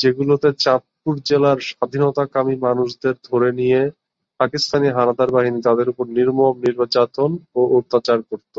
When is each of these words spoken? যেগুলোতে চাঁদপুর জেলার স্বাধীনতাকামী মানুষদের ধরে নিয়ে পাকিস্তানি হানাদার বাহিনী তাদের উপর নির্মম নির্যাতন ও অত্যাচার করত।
যেগুলোতে 0.00 0.48
চাঁদপুর 0.62 1.14
জেলার 1.26 1.58
স্বাধীনতাকামী 1.68 2.54
মানুষদের 2.66 3.14
ধরে 3.24 3.48
নিয়ে 3.58 3.80
পাকিস্তানি 4.40 4.88
হানাদার 4.90 5.30
বাহিনী 5.32 5.58
তাদের 5.66 5.86
উপর 5.92 6.04
নির্মম 6.16 6.40
নির্যাতন 6.64 7.30
ও 7.54 7.70
অত্যাচার 7.78 8.18
করত। 8.28 8.54